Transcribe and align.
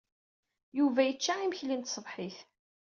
Yuba 0.77 1.01
yecca 1.03 1.33
imekli 1.39 1.75
n 1.77 1.81
tṣebḥit. 1.83 2.37